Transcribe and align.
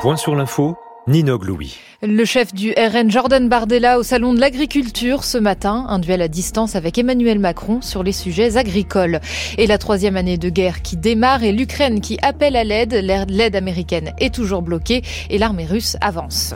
point 0.00 0.16
sur 0.16 0.36
l'info, 0.36 0.76
Ninog 1.08 1.44
Louis. 1.44 1.76
Le 2.02 2.24
chef 2.24 2.54
du 2.54 2.72
RN 2.72 3.10
Jordan 3.10 3.48
Bardella 3.48 3.98
au 3.98 4.04
salon 4.04 4.32
de 4.32 4.38
l'agriculture 4.38 5.24
ce 5.24 5.38
matin, 5.38 5.86
un 5.88 5.98
duel 5.98 6.22
à 6.22 6.28
distance 6.28 6.76
avec 6.76 6.98
Emmanuel 6.98 7.40
Macron 7.40 7.80
sur 7.82 8.04
les 8.04 8.12
sujets 8.12 8.56
agricoles. 8.56 9.20
Et 9.56 9.66
la 9.66 9.78
troisième 9.78 10.16
année 10.16 10.38
de 10.38 10.50
guerre 10.50 10.82
qui 10.82 10.96
démarre 10.96 11.42
et 11.42 11.52
l'Ukraine 11.52 12.00
qui 12.00 12.16
appelle 12.22 12.54
à 12.54 12.62
l'aide, 12.64 12.94
l'aide 12.94 13.56
américaine 13.56 14.12
est 14.18 14.32
toujours 14.32 14.62
bloquée 14.62 15.02
et 15.30 15.38
l'armée 15.38 15.66
russe 15.66 15.96
avance. 16.00 16.54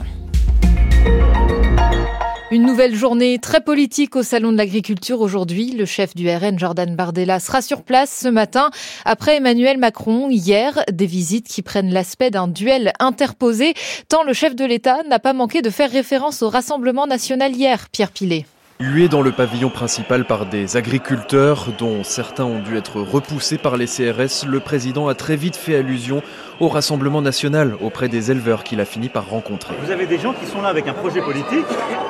Une 2.53 2.67
nouvelle 2.67 2.93
journée 2.93 3.39
très 3.39 3.61
politique 3.61 4.15
au 4.15 4.21
Salon 4.21 4.51
de 4.51 4.57
l'Agriculture 4.57 5.21
aujourd'hui. 5.21 5.71
Le 5.71 5.85
chef 5.85 6.13
du 6.13 6.29
RN, 6.29 6.59
Jordan 6.59 6.95
Bardella, 6.95 7.39
sera 7.39 7.63
sur 7.63 7.81
place 7.81 8.15
ce 8.15 8.27
matin 8.27 8.69
après 9.05 9.37
Emmanuel 9.37 9.79
Macron. 9.79 10.29
Hier, 10.29 10.83
des 10.91 11.07
visites 11.07 11.47
qui 11.47 11.63
prennent 11.63 11.91
l'aspect 11.91 12.29
d'un 12.29 12.47
duel 12.47 12.93
interposé, 12.99 13.73
tant 14.07 14.21
le 14.21 14.33
chef 14.33 14.55
de 14.55 14.65
l'État 14.65 15.01
n'a 15.09 15.17
pas 15.17 15.33
manqué 15.33 15.63
de 15.63 15.71
faire 15.71 15.89
référence 15.89 16.43
au 16.43 16.49
Rassemblement 16.49 17.07
national 17.07 17.55
hier, 17.55 17.89
Pierre 17.91 18.11
Pilet. 18.11 18.45
Hué 18.79 19.07
dans 19.07 19.21
le 19.21 19.31
pavillon 19.31 19.69
principal 19.69 20.25
par 20.25 20.47
des 20.47 20.77
agriculteurs, 20.77 21.67
dont 21.77 22.03
certains 22.03 22.43
ont 22.43 22.59
dû 22.59 22.75
être 22.75 22.99
repoussés 22.99 23.59
par 23.59 23.77
les 23.77 23.85
CRS, 23.85 24.45
le 24.47 24.59
président 24.59 25.07
a 25.07 25.13
très 25.13 25.35
vite 25.35 25.55
fait 25.55 25.75
allusion 25.75 26.21
au 26.59 26.67
Rassemblement 26.67 27.21
national 27.21 27.75
auprès 27.81 28.09
des 28.09 28.31
éleveurs 28.31 28.63
qu'il 28.63 28.81
a 28.81 28.85
fini 28.85 29.09
par 29.09 29.29
rencontrer. 29.29 29.75
Vous 29.83 29.91
avez 29.91 30.07
des 30.07 30.17
gens 30.17 30.33
qui 30.33 30.47
sont 30.47 30.61
là 30.61 30.69
avec 30.69 30.87
un 30.87 30.93
projet 30.93 31.21
politique, 31.21 31.65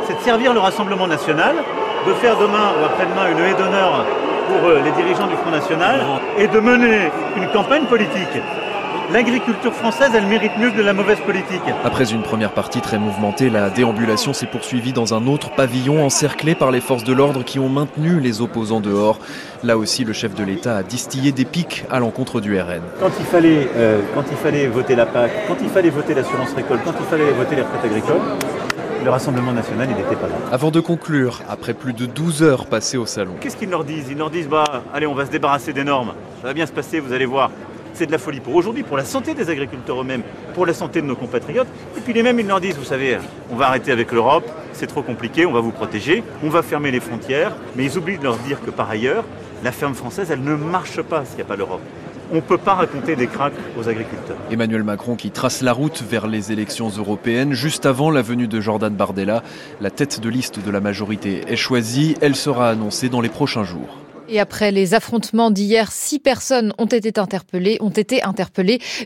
c'est 0.07 0.17
de 0.17 0.21
servir 0.21 0.53
le 0.53 0.59
Rassemblement 0.59 1.07
national, 1.07 1.55
de 2.07 2.13
faire 2.13 2.37
demain 2.37 2.71
ou 2.79 2.85
après-demain 2.85 3.31
une 3.31 3.39
haie 3.39 3.55
d'honneur 3.55 4.05
pour 4.47 4.69
euh, 4.69 4.81
les 4.83 4.91
dirigeants 4.91 5.27
du 5.27 5.35
Front 5.35 5.51
National 5.51 5.99
et 6.37 6.47
de 6.47 6.59
mener 6.59 7.11
une 7.37 7.47
campagne 7.49 7.85
politique 7.85 8.41
l'agriculture 9.11 9.73
française, 9.73 10.11
elle 10.15 10.27
mérite 10.27 10.51
mieux 10.57 10.71
que 10.71 10.77
de 10.77 10.83
la 10.83 10.93
mauvaise 10.93 11.19
politique. 11.19 11.61
Après 11.83 12.11
une 12.11 12.21
première 12.21 12.51
partie 12.51 12.81
très 12.81 12.97
mouvementée, 12.97 13.49
la 13.49 13.69
déambulation 13.69 14.33
s'est 14.33 14.45
poursuivie 14.45 14.93
dans 14.93 15.13
un 15.13 15.27
autre 15.27 15.51
pavillon 15.55 16.03
encerclé 16.05 16.55
par 16.55 16.71
les 16.71 16.81
forces 16.81 17.03
de 17.03 17.13
l'ordre 17.13 17.43
qui 17.43 17.59
ont 17.59 17.69
maintenu 17.69 18.19
les 18.19 18.41
opposants 18.41 18.79
dehors. 18.79 19.19
Là 19.63 19.77
aussi, 19.77 20.03
le 20.03 20.13
chef 20.13 20.35
de 20.35 20.43
l'État 20.43 20.77
a 20.77 20.83
distillé 20.83 21.31
des 21.31 21.45
pics 21.45 21.85
à 21.89 21.99
l'encontre 21.99 22.41
du 22.41 22.59
RN. 22.59 22.81
Quand 22.99 23.11
il 23.19 23.25
fallait, 23.25 23.69
euh, 23.75 24.01
quand 24.13 24.23
il 24.29 24.37
fallait 24.37 24.67
voter 24.67 24.95
la 24.95 25.05
PAC, 25.05 25.31
quand 25.47 25.57
il 25.61 25.69
fallait 25.69 25.89
voter 25.89 26.13
l'assurance 26.13 26.53
récolte, 26.53 26.81
quand 26.83 26.93
il 26.99 27.05
fallait 27.05 27.31
voter 27.31 27.55
les 27.55 27.61
retraites 27.61 27.85
agricoles, 27.85 28.21
le 29.03 29.09
Rassemblement 29.09 29.51
national, 29.51 29.89
il 29.91 29.97
n'était 29.97 30.15
pas 30.15 30.27
là. 30.27 30.35
Avant 30.51 30.71
de 30.71 30.79
conclure, 30.79 31.41
après 31.49 31.73
plus 31.73 31.91
de 31.91 32.05
12 32.05 32.41
heures 32.41 32.65
passées 32.67 32.97
au 32.97 33.05
salon. 33.05 33.33
Qu'est-ce 33.41 33.57
qu'ils 33.57 33.69
leur 33.69 33.83
disent? 33.83 34.05
Ils 34.09 34.17
leur 34.17 34.29
disent, 34.29 34.47
bah, 34.47 34.63
allez, 34.93 35.05
on 35.05 35.13
va 35.13 35.25
se 35.25 35.31
débarrasser 35.31 35.73
des 35.73 35.83
normes. 35.83 36.13
Ça 36.41 36.47
va 36.47 36.53
bien 36.53 36.65
se 36.65 36.71
passer, 36.71 37.01
vous 37.01 37.11
allez 37.11 37.25
voir 37.25 37.51
c'est 37.93 38.05
de 38.05 38.11
la 38.11 38.17
folie 38.17 38.39
pour 38.39 38.55
aujourd'hui, 38.55 38.83
pour 38.83 38.97
la 38.97 39.05
santé 39.05 39.33
des 39.33 39.49
agriculteurs 39.49 40.01
eux-mêmes, 40.01 40.23
pour 40.53 40.65
la 40.65 40.73
santé 40.73 41.01
de 41.01 41.07
nos 41.07 41.15
compatriotes. 41.15 41.67
Et 41.97 42.01
puis 42.01 42.13
les 42.13 42.23
mêmes, 42.23 42.39
ils 42.39 42.47
leur 42.47 42.59
disent, 42.59 42.77
vous 42.77 42.83
savez, 42.83 43.17
on 43.51 43.55
va 43.55 43.67
arrêter 43.67 43.91
avec 43.91 44.11
l'Europe, 44.11 44.49
c'est 44.73 44.87
trop 44.87 45.01
compliqué, 45.01 45.45
on 45.45 45.51
va 45.51 45.59
vous 45.59 45.71
protéger, 45.71 46.23
on 46.43 46.49
va 46.49 46.61
fermer 46.61 46.91
les 46.91 46.99
frontières, 46.99 47.55
mais 47.75 47.85
ils 47.85 47.97
oublient 47.97 48.17
de 48.17 48.23
leur 48.23 48.37
dire 48.37 48.59
que 48.63 48.71
par 48.71 48.89
ailleurs, 48.89 49.23
la 49.63 49.71
ferme 49.71 49.93
française, 49.93 50.29
elle 50.31 50.43
ne 50.43 50.55
marche 50.55 51.01
pas 51.01 51.23
s'il 51.25 51.37
n'y 51.37 51.41
a 51.43 51.45
pas 51.45 51.55
l'Europe. 51.55 51.81
On 52.31 52.37
ne 52.37 52.41
peut 52.41 52.57
pas 52.57 52.73
raconter 52.73 53.15
des 53.15 53.27
cracks 53.27 53.53
aux 53.77 53.87
agriculteurs. 53.87 54.37
Emmanuel 54.49 54.83
Macron 54.83 55.15
qui 55.15 55.29
trace 55.29 55.61
la 55.61 55.71
route 55.71 56.01
vers 56.01 56.25
les 56.25 56.51
élections 56.51 56.89
européennes 56.89 57.53
juste 57.53 57.85
avant 57.85 58.09
la 58.09 58.21
venue 58.21 58.47
de 58.47 58.59
Jordan 58.59 58.93
Bardella. 58.93 59.43
La 59.81 59.91
tête 59.91 60.19
de 60.19 60.29
liste 60.29 60.59
de 60.59 60.71
la 60.71 60.79
majorité 60.79 61.43
est 61.47 61.55
choisie. 61.55 62.15
Elle 62.21 62.35
sera 62.35 62.69
annoncée 62.69 63.09
dans 63.09 63.21
les 63.21 63.29
prochains 63.29 63.63
jours. 63.63 64.02
Et 64.29 64.39
après 64.39 64.71
les 64.71 64.93
affrontements 64.93 65.51
d'hier, 65.51 65.91
six 65.91 66.19
personnes 66.19 66.73
ont 66.77 66.85
été 66.85 67.19
interpellées, 67.19 67.77
ont 67.81 67.91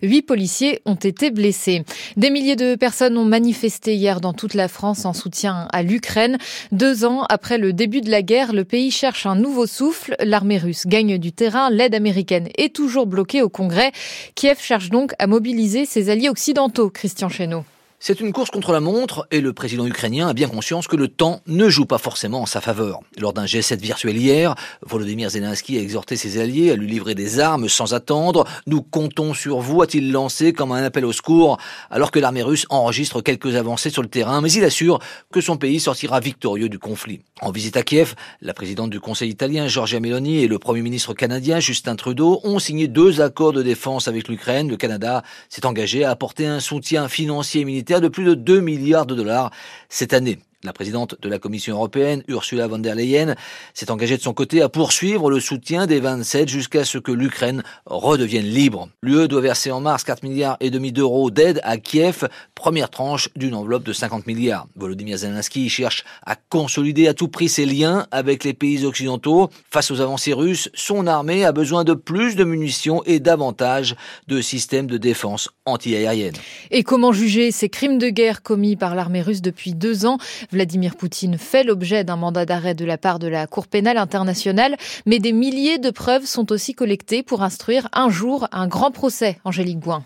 huit 0.02 0.22
policiers 0.22 0.82
ont 0.86 0.96
été 0.96 1.32
blessés. 1.32 1.84
Des 2.18 2.30
milliers 2.30 2.56
de 2.56 2.76
personnes 2.76 3.18
ont 3.18 3.26
manifesté 3.26 3.96
hier 3.96 4.22
dans 4.22 4.34
toute 4.34 4.54
la 4.54 4.68
France 4.68 5.06
en 5.06 5.14
soutien 5.14 5.68
à 5.74 5.84
l'Ukraine. 5.84 6.38
Deux 6.72 7.04
ans 7.04 7.24
après 7.30 7.58
le 7.58 7.74
début 7.74 8.02
de 8.02 8.12
la 8.12 8.22
guerre, 8.22 8.54
le 8.54 8.64
pays 8.64 8.92
cherche 8.92 9.26
un 9.26 9.36
nouveau 9.36 9.66
souffle. 9.66 10.16
L'armée 10.20 10.58
russe 10.58 10.86
gagne 10.86 11.18
du 11.18 11.32
terrain, 11.32 11.70
l'aide 11.70 11.96
américaine 11.96 12.50
est 12.58 12.74
toujours 12.74 13.08
bloquée 13.08 13.42
au 13.42 13.50
Congrès. 13.50 13.92
Kiev 14.36 14.60
cherche 14.62 14.90
donc 14.90 15.14
à 15.20 15.28
mobiliser 15.28 15.86
ses 15.86 16.10
alliés 16.10 16.30
occidentaux. 16.30 16.90
Christian 16.90 17.30
Chesneau. 17.30 17.64
C'est 18.00 18.20
une 18.20 18.32
course 18.32 18.52
contre 18.52 18.74
la 18.74 18.80
montre 18.80 19.28
et 19.32 19.42
le 19.42 19.54
président 19.54 19.88
ukrainien 19.88 20.28
a 20.28 20.34
bien 20.34 20.48
conscience 20.48 20.88
que 20.88 20.96
le 20.96 21.08
temps 21.08 21.42
ne 21.48 21.68
joue 21.68 21.88
pas 21.88 21.98
forcément 21.98 22.42
en 22.42 22.46
sa 22.46 22.62
faveur. 22.62 23.00
Lors 23.18 23.34
d'un 23.34 23.46
G7 23.46 23.80
virtuel 23.80 24.16
hier, 24.18 24.54
Volodymyr 24.86 25.32
Zelensky 25.32 25.80
a 25.80 25.82
exhorté 25.82 26.16
ses 26.16 26.40
alliés 26.40 26.70
à 26.70 26.76
lui 26.76 26.86
livrer 26.86 27.16
des 27.16 27.40
armes 27.40 27.68
sans 27.68 27.96
attendre. 27.96 28.46
Nous 28.68 28.84
comptons 28.84 29.34
sur 29.34 29.62
vous, 29.62 29.82
a-t-il 29.82 30.12
lancé 30.12 30.54
comme 30.54 30.74
un 30.74 30.84
appel 30.84 31.06
au 31.06 31.12
secours, 31.12 31.58
alors 31.90 32.12
que 32.12 32.20
l'armée 32.20 32.44
russe 32.44 32.68
enregistre 32.70 33.22
quelques 33.22 33.56
avancées 33.56 33.90
sur 33.90 34.04
le 34.04 34.10
terrain, 34.10 34.42
mais 34.42 34.52
il 34.52 34.64
assure 34.64 35.00
que 35.34 35.42
son 35.42 35.58
pays 35.58 35.80
sortira 35.80 36.20
victorieux 36.20 36.70
du 36.70 36.78
conflit. 36.78 37.22
En 37.42 37.50
visite 37.50 37.78
à 37.78 37.84
Kiev, 37.84 38.14
la 38.42 38.54
présidente 38.54 38.92
du 38.92 39.00
Conseil 39.00 39.32
italien, 39.32 39.68
Giorgia 39.68 40.00
Meloni, 40.00 40.44
et 40.44 40.48
le 40.48 40.60
Premier 40.60 40.84
ministre 40.84 41.16
canadien, 41.16 41.60
Justin 41.60 41.96
Trudeau, 41.96 42.42
ont 42.44 42.60
signé 42.60 42.88
deux 42.88 43.22
accords 43.22 43.54
de 43.54 43.64
défense 43.64 44.08
avec 44.08 44.28
l'Ukraine. 44.28 44.70
Le 44.70 44.78
Canada 44.78 45.24
s'est 45.50 45.66
engagé 45.66 46.04
à 46.04 46.12
apporter 46.12 46.46
un 46.46 46.60
soutien 46.60 47.08
financier 47.08 47.62
et 47.62 47.66
militaire 47.66 47.87
de 47.88 48.08
plus 48.08 48.24
de 48.24 48.34
2 48.34 48.60
milliards 48.60 49.06
de 49.06 49.16
dollars 49.16 49.52
cette 49.90 50.14
année. 50.14 50.40
La 50.64 50.74
présidente 50.74 51.16
de 51.22 51.30
la 51.30 51.38
Commission 51.38 51.76
européenne, 51.76 52.24
Ursula 52.28 52.66
von 52.66 52.80
der 52.80 52.96
Leyen, 52.96 53.36
s'est 53.76 53.92
engagée 53.92 54.18
de 54.18 54.24
son 54.24 54.34
côté 54.34 54.64
à 54.64 54.70
poursuivre 54.70 55.30
le 55.30 55.40
soutien 55.40 55.86
des 55.86 56.00
27 56.00 56.50
jusqu'à 56.50 56.84
ce 56.84 56.98
que 56.98 57.12
l'Ukraine 57.12 57.62
redevienne 57.86 58.48
libre. 58.48 58.90
L'UE 59.04 59.28
doit 59.28 59.42
verser 59.42 59.70
en 59.70 59.82
mars 59.82 60.04
4 60.04 60.24
milliards 60.24 60.58
et 60.60 60.72
demi 60.72 60.92
d'euros 60.92 61.30
d'aide 61.30 61.60
à 61.64 61.78
Kiev, 61.78 62.28
première 62.56 62.90
tranche 62.90 63.30
d'une 63.36 63.54
enveloppe 63.54 63.84
de 63.84 63.94
50 63.94 64.26
milliards. 64.26 64.66
Volodymyr 64.76 65.20
Zelensky 65.20 65.70
cherche 65.70 66.04
à 66.26 66.36
consolider 66.36 67.08
à 67.08 67.14
tout 67.14 67.28
prix 67.28 67.50
ses 67.50 67.68
liens 67.68 68.08
avec 68.10 68.44
les 68.44 68.56
pays 68.56 68.84
occidentaux. 68.84 69.52
Face 69.70 69.92
aux 69.92 70.02
avancées 70.02 70.34
russes, 70.34 70.72
son 70.74 71.06
armée 71.06 71.46
a 71.46 71.52
besoin 71.52 71.84
de 71.84 71.94
plus 71.94 72.36
de 72.36 72.44
munitions 72.44 73.04
et 73.06 73.20
davantage 73.20 73.96
de 74.28 74.42
systèmes 74.42 74.88
de 74.88 74.98
défense 74.98 75.50
antiaérienne. 75.66 76.34
Et 76.72 76.82
comment 76.82 77.12
juger 77.12 77.52
ces 77.52 77.70
crimes 77.70 78.00
de 78.00 78.10
guerre 78.10 78.42
commis 78.42 78.76
par 78.76 78.96
l'armée 78.96 79.22
russe 79.22 79.44
depuis 79.44 79.76
deux 79.76 80.08
ans? 80.08 80.18
Vladimir 80.52 80.96
Poutine 80.96 81.38
fait 81.38 81.64
l'objet 81.64 82.04
d'un 82.04 82.16
mandat 82.16 82.46
d'arrêt 82.46 82.74
de 82.74 82.86
la 82.86 82.98
part 82.98 83.20
de 83.20 83.28
la 83.28 83.48
Cour 83.48 83.68
pénale 83.68 83.98
internationale, 83.98 84.78
mais 85.06 85.20
des 85.20 85.34
milliers 85.34 85.78
de 85.78 85.90
preuves 85.90 86.26
sont 86.26 86.52
aussi 86.52 86.74
collectées 86.74 87.24
pour 87.24 87.44
instruire 87.44 87.90
un 87.94 88.10
jour 88.10 88.48
un 88.52 88.68
grand 88.68 88.92
procès. 88.92 89.40
Angélique 89.44 89.80
Gouin. 89.80 90.04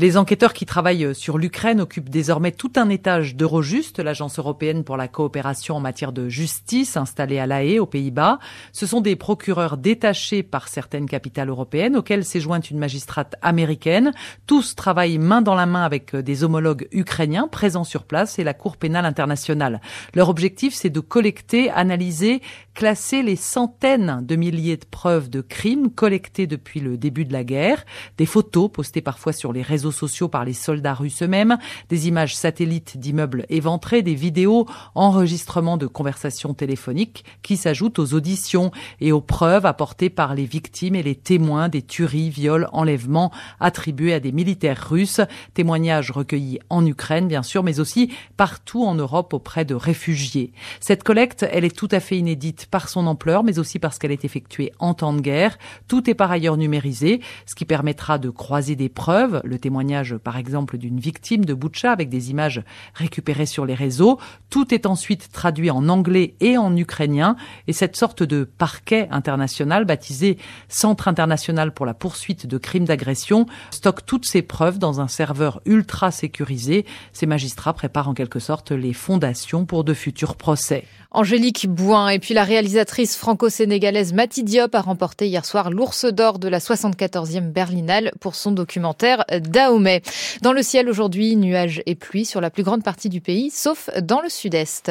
Les 0.00 0.16
enquêteurs 0.16 0.54
qui 0.54 0.64
travaillent 0.64 1.14
sur 1.14 1.36
l'Ukraine 1.36 1.82
occupent 1.82 2.08
désormais 2.08 2.52
tout 2.52 2.72
un 2.76 2.88
étage 2.88 3.36
d'Eurojust, 3.36 3.98
l'agence 3.98 4.38
européenne 4.38 4.82
pour 4.82 4.96
la 4.96 5.08
coopération 5.08 5.76
en 5.76 5.80
matière 5.80 6.12
de 6.12 6.26
justice 6.26 6.96
installée 6.96 7.38
à 7.38 7.46
La 7.46 7.62
Haye, 7.62 7.78
aux 7.78 7.84
Pays-Bas. 7.84 8.38
Ce 8.72 8.86
sont 8.86 9.02
des 9.02 9.14
procureurs 9.14 9.76
détachés 9.76 10.42
par 10.42 10.68
certaines 10.68 11.04
capitales 11.04 11.50
européennes 11.50 11.96
auxquelles 11.96 12.24
s'est 12.24 12.40
jointe 12.40 12.70
une 12.70 12.78
magistrate 12.78 13.36
américaine. 13.42 14.12
Tous 14.46 14.74
travaillent 14.74 15.18
main 15.18 15.42
dans 15.42 15.54
la 15.54 15.66
main 15.66 15.82
avec 15.82 16.16
des 16.16 16.44
homologues 16.44 16.88
ukrainiens 16.92 17.46
présents 17.46 17.84
sur 17.84 18.04
place 18.04 18.38
et 18.38 18.44
la 18.44 18.54
Cour 18.54 18.78
pénale 18.78 19.04
internationale. 19.04 19.82
Leur 20.14 20.30
objectif, 20.30 20.72
c'est 20.72 20.88
de 20.88 21.00
collecter, 21.00 21.68
analyser, 21.68 22.40
classer 22.80 23.22
les 23.22 23.36
centaines 23.36 24.24
de 24.24 24.36
milliers 24.36 24.78
de 24.78 24.86
preuves 24.90 25.28
de 25.28 25.42
crimes 25.42 25.90
collectées 25.90 26.46
depuis 26.46 26.80
le 26.80 26.96
début 26.96 27.26
de 27.26 27.32
la 27.34 27.44
guerre, 27.44 27.84
des 28.16 28.24
photos 28.24 28.72
postées 28.72 29.02
parfois 29.02 29.34
sur 29.34 29.52
les 29.52 29.60
réseaux 29.60 29.92
sociaux 29.92 30.28
par 30.28 30.46
les 30.46 30.54
soldats 30.54 30.94
russes 30.94 31.22
eux-mêmes, 31.22 31.58
des 31.90 32.08
images 32.08 32.34
satellites 32.34 32.96
d'immeubles 32.96 33.44
éventrés, 33.50 34.00
des 34.00 34.14
vidéos, 34.14 34.66
enregistrements 34.94 35.76
de 35.76 35.86
conversations 35.86 36.54
téléphoniques 36.54 37.26
qui 37.42 37.58
s'ajoutent 37.58 37.98
aux 37.98 38.14
auditions 38.14 38.70
et 39.02 39.12
aux 39.12 39.20
preuves 39.20 39.66
apportées 39.66 40.08
par 40.08 40.34
les 40.34 40.46
victimes 40.46 40.94
et 40.94 41.02
les 41.02 41.16
témoins 41.16 41.68
des 41.68 41.82
tueries, 41.82 42.30
viols, 42.30 42.66
enlèvements 42.72 43.30
attribués 43.60 44.14
à 44.14 44.20
des 44.20 44.32
militaires 44.32 44.88
russes, 44.88 45.20
témoignages 45.52 46.12
recueillis 46.12 46.60
en 46.70 46.86
Ukraine 46.86 47.28
bien 47.28 47.42
sûr, 47.42 47.62
mais 47.62 47.78
aussi 47.78 48.10
partout 48.38 48.84
en 48.84 48.94
Europe 48.94 49.34
auprès 49.34 49.66
de 49.66 49.74
réfugiés. 49.74 50.54
Cette 50.80 51.02
collecte, 51.02 51.44
elle 51.52 51.66
est 51.66 51.76
tout 51.76 51.88
à 51.90 52.00
fait 52.00 52.16
inédite 52.16 52.68
par 52.70 52.88
son 52.88 53.06
ampleur, 53.06 53.44
mais 53.44 53.58
aussi 53.58 53.78
parce 53.78 53.98
qu'elle 53.98 54.12
est 54.12 54.24
effectuée 54.24 54.72
en 54.78 54.94
temps 54.94 55.12
de 55.12 55.20
guerre. 55.20 55.58
Tout 55.88 56.08
est 56.08 56.14
par 56.14 56.30
ailleurs 56.30 56.56
numérisé, 56.56 57.20
ce 57.46 57.54
qui 57.54 57.64
permettra 57.64 58.18
de 58.18 58.30
croiser 58.30 58.76
des 58.76 58.88
preuves, 58.88 59.40
le 59.44 59.58
témoignage 59.58 60.16
par 60.16 60.36
exemple, 60.36 60.78
d'une 60.78 61.00
victime 61.00 61.44
de 61.44 61.54
Butcha 61.54 61.92
avec 61.92 62.08
des 62.08 62.30
images 62.30 62.62
récupérées 62.94 63.46
sur 63.46 63.66
les 63.66 63.74
réseaux. 63.74 64.18
Tout 64.50 64.74
est 64.74 64.86
ensuite 64.86 65.30
traduit 65.32 65.70
en 65.70 65.88
anglais 65.88 66.34
et 66.40 66.58
en 66.58 66.76
ukrainien. 66.76 67.36
Et 67.66 67.72
cette 67.72 67.96
sorte 67.96 68.22
de 68.22 68.44
parquet 68.44 69.08
international, 69.10 69.84
baptisé 69.84 70.38
Centre 70.68 71.08
international 71.08 71.72
pour 71.72 71.86
la 71.86 71.94
poursuite 71.94 72.46
de 72.46 72.58
crimes 72.58 72.84
d'agression, 72.84 73.46
stocke 73.70 74.06
toutes 74.06 74.26
ces 74.26 74.42
preuves 74.42 74.78
dans 74.78 75.00
un 75.00 75.08
serveur 75.08 75.60
ultra 75.64 76.10
sécurisé. 76.10 76.86
Ces 77.12 77.26
magistrats 77.26 77.72
préparent 77.72 78.08
en 78.08 78.14
quelque 78.14 78.38
sorte 78.38 78.70
les 78.70 78.92
fondations 78.92 79.64
pour 79.64 79.84
de 79.84 79.94
futurs 79.94 80.36
procès. 80.36 80.84
Angélique 81.12 81.66
Bouin 81.68 82.08
et 82.08 82.20
puis 82.20 82.34
la 82.34 82.44
réalisatrice 82.50 83.16
franco-sénégalaise 83.16 84.12
Mati 84.12 84.42
Diop 84.42 84.74
a 84.74 84.80
remporté 84.80 85.28
hier 85.28 85.44
soir 85.44 85.70
l'ours 85.70 86.04
d'or 86.04 86.40
de 86.40 86.48
la 86.48 86.58
74e 86.58 87.52
Berlinale 87.52 88.10
pour 88.18 88.34
son 88.34 88.50
documentaire 88.50 89.24
Dahomey. 89.30 90.02
Dans 90.42 90.52
le 90.52 90.60
ciel 90.60 90.88
aujourd'hui, 90.88 91.36
nuages 91.36 91.80
et 91.86 91.94
pluie 91.94 92.24
sur 92.24 92.40
la 92.40 92.50
plus 92.50 92.64
grande 92.64 92.82
partie 92.82 93.08
du 93.08 93.20
pays, 93.20 93.52
sauf 93.52 93.88
dans 94.02 94.20
le 94.20 94.28
sud-est. 94.28 94.90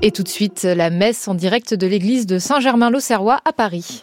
Et 0.00 0.12
tout 0.12 0.22
de 0.22 0.28
suite, 0.28 0.62
la 0.62 0.90
messe 0.90 1.26
en 1.26 1.34
direct 1.34 1.74
de 1.74 1.88
l'église 1.88 2.26
de 2.26 2.38
Saint-Germain-l'Auxerrois 2.38 3.40
à 3.44 3.52
Paris. 3.52 4.00